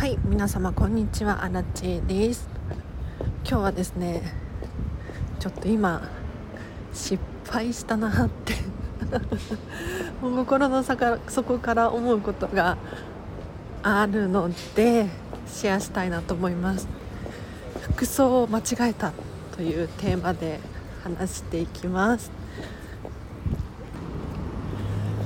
[0.00, 2.48] はい皆様こんにちはアラチです。
[3.46, 4.22] 今日はですね
[5.38, 6.08] ちょっと今
[6.90, 8.54] 失敗したなって
[10.22, 12.78] 心の底から思うことが
[13.82, 15.06] あるので
[15.46, 16.88] シェアしたいなと思います。
[17.92, 19.12] 服装を間違えた
[19.54, 20.60] というテーマで
[21.04, 22.39] 話していきます。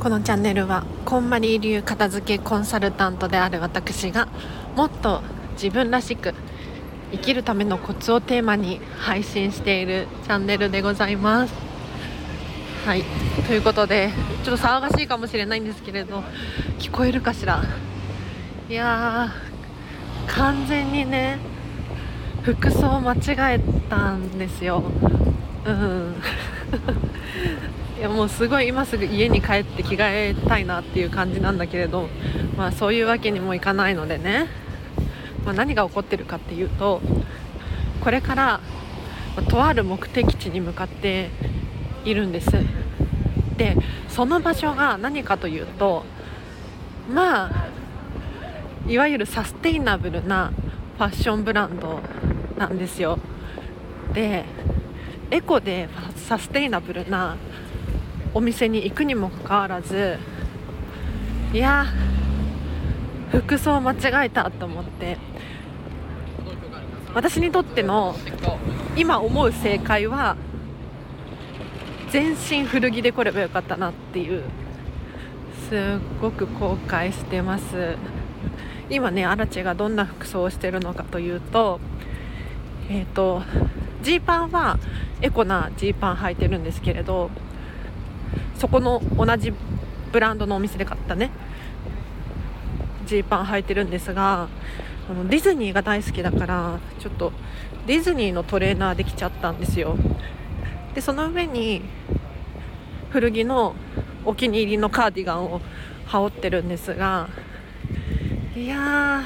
[0.05, 4.29] このチャンネルはこんまり流片付けコンサルタントである私が
[4.77, 5.23] もっと
[5.55, 6.35] 自分らしく
[7.11, 11.55] 生きるためのコツをテーマに配信しているチャンネルでございます。
[12.85, 13.03] はい。
[13.47, 14.11] ということで
[14.45, 16.23] ちょっと騒がしいかもしれないんですけれど
[16.79, 17.65] 聞こえるかしら？
[18.69, 21.39] いやー完全にね
[22.43, 24.83] 服装間違えたんですよ。
[25.65, 26.15] うん。
[27.97, 32.09] いやもうすごい今すぐ家に帰って着替えたいなっていう感じなんだけれど
[32.57, 34.49] まあそういうわけにもいかないのでね、
[35.45, 37.01] まあ、何が起こってるかっていうと
[38.03, 38.61] これから、
[39.35, 41.31] まとある目的地に向かって
[42.05, 42.51] いるんです。
[43.57, 43.77] で
[44.09, 46.05] その場所が何かというと
[47.09, 47.69] まあ
[48.89, 50.53] いわゆるサステイナブルな
[50.99, 52.01] ファッションブランド
[52.59, 53.19] なんですよ。
[54.13, 54.45] で
[55.31, 57.37] エコでサステイナブルな
[58.35, 60.19] お店に行くにもかかわらず
[61.53, 61.87] いや
[63.31, 65.17] 服装間違えたと思って。
[67.15, 68.17] 私にとっての
[68.97, 70.37] 今思う正解は
[72.11, 74.43] 全身古着で来ればよかったなっていう
[75.71, 75.79] すっ
[76.21, 77.97] ごく後悔してます。
[78.91, 81.81] 今ねアラチェがどんな服装をしてるのかというと
[82.91, 83.43] えっ、ー、と
[84.03, 84.79] ジーパンは
[85.23, 87.31] エコなジーパン履いてるんですけれど
[88.65, 89.53] そこの同じ
[90.11, 91.31] ブランドのお店で買ったね。
[93.05, 94.49] ジーパン履いてるんですが
[95.07, 97.31] あのディズニーが大好きだからちょっと
[97.87, 99.99] ディズニーのトレーナーできちゃったんですよ。
[100.95, 101.83] でその上に
[103.11, 103.75] 古着の
[104.25, 105.61] お気に入りのカーディガンを
[106.07, 107.29] 羽織ってるんですが
[108.57, 109.25] いや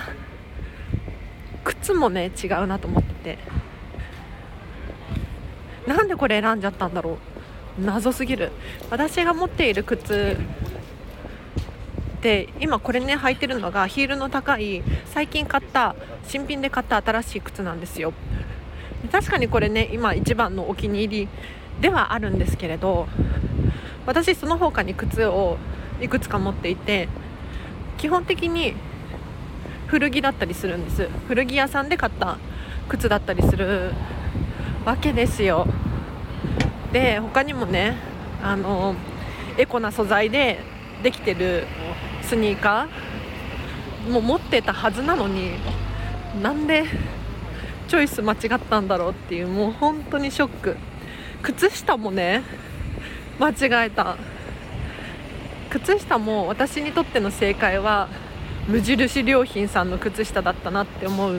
[1.63, 3.39] 靴もね違うなと思って。
[5.87, 7.38] なんでこれ選んじゃったんだろう。
[7.81, 8.51] 謎すぎる。
[8.91, 10.37] 私が持っている靴
[12.21, 15.95] で今これね履いてるのがヒールの高い最近買った
[16.27, 18.13] 新品で買った新しい靴なんですよ。
[19.13, 21.29] 確かにこれね今一番のお気に入り
[21.81, 23.07] ではあるんですけれど
[24.07, 25.59] 私その他に靴を
[26.01, 27.09] いくつか持っていて
[27.97, 28.75] 基本的に
[29.87, 31.09] 古着だったりするんです。
[31.29, 32.39] 古着屋さんで買った
[32.89, 33.93] 靴だったりする
[34.85, 35.67] わけですよ。
[36.93, 37.97] で他にもね
[38.43, 38.95] あの
[39.57, 40.61] エコな素材で
[41.03, 41.67] できてる
[42.23, 45.53] スニーカーも持ってたはずなのに
[46.43, 46.85] なんで
[47.89, 50.77] チョイス間違ったんだろうっていうもう本当にショック。
[51.43, 52.43] 靴下もね
[53.39, 54.17] 間違えた。
[55.71, 58.09] 靴下も私にとっての正解は
[58.67, 61.39] 無印良品さんの靴下だったなって思う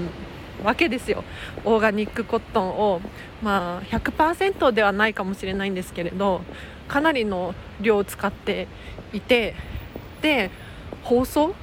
[0.64, 1.24] わけですよ。
[1.66, 3.02] オーガニックコットンを、
[3.42, 6.42] まあ、100%ではないかもしれないんですけれど
[6.88, 8.68] かなりの量を使って
[9.14, 9.56] いて
[10.22, 10.52] で
[11.04, 11.54] 包装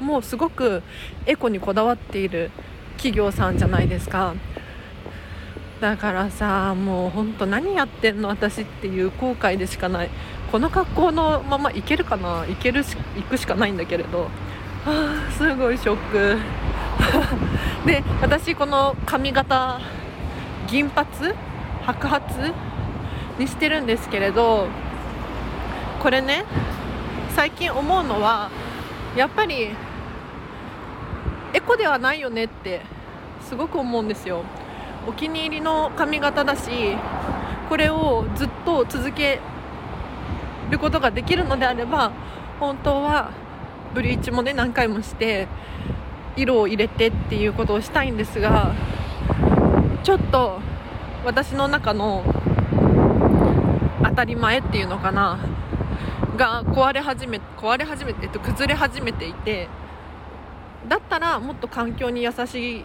[0.00, 0.82] もすごく
[1.26, 2.50] エコにこだわっている
[2.96, 4.34] 企業さんじゃないですか。
[5.80, 10.10] だからさもうほんと何やってんの私っていう後悔でしかない。
[10.52, 12.46] この格好のままいけるかな？
[12.46, 14.28] 行けるし行くしかないんだけれど。
[14.86, 16.36] あすごいショック。
[17.86, 19.80] で私この髪型
[20.68, 21.08] 銀髪
[21.84, 22.24] 白髪
[23.38, 24.66] にしてるんですけれど
[26.02, 26.44] これね
[27.30, 28.50] 最近思うのは
[29.16, 29.70] やっぱり
[31.54, 32.80] エコではないよねって
[33.42, 34.42] すごく思うんですよ。
[35.06, 36.70] お気に入りの髪型だし
[37.68, 39.40] これをずっと続け
[40.70, 42.12] ることができるのであれば
[42.60, 43.30] 本当は
[43.94, 45.48] ブリーチもね何回もして
[46.36, 48.74] 色を入れてっていうことをしたいんですが
[50.02, 50.60] ちょっと
[51.24, 52.24] 私の中の
[54.04, 55.38] 当たり前っていうのかな
[56.36, 59.68] が壊れ始め壊れ始めて、えっと、崩れ始めていて
[60.88, 62.84] だったらもっと環境に優しい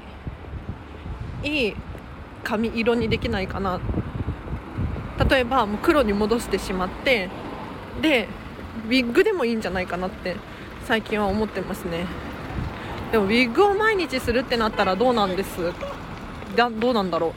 [1.43, 1.75] いい
[2.43, 3.79] 髪色にできないかな。
[5.29, 7.29] 例えばもう黒に戻してしまって
[8.01, 8.27] で
[8.85, 10.35] ウィッグでもいいんじゃないかなって
[10.85, 12.05] 最近は思ってますね。
[13.11, 15.73] でもウィッグを毎日するってなったらどうなんです？
[16.55, 17.31] だどうなんだろう？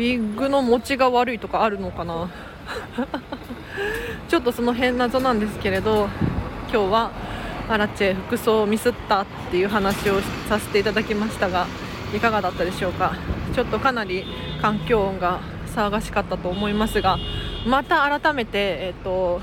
[0.00, 2.30] ウィッグの持ちが悪いとかあるのかな？
[4.28, 6.08] ちょっとその辺謎なんですけれど
[6.72, 7.10] 今日は
[7.68, 11.66] アラチェ服装をミスったっていう話をさせていただきましたが
[12.14, 13.14] いかがだったでしょうか？
[13.54, 14.24] ちょっとかなり
[14.62, 15.40] 環境音が
[15.74, 17.18] 騒がしかったと思いますが
[17.66, 19.40] また改めて、えーと、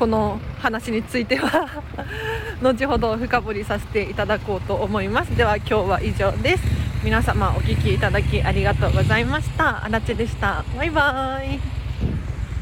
[0.00, 1.68] この話については
[2.62, 5.36] 後ほど深掘りさせていただこうと思います。
[5.36, 6.64] では今日は以上です。
[7.04, 9.84] 皆様お聴きいただきありがとうございました。
[9.84, 10.64] あらでした。
[10.74, 11.79] バイバーイ。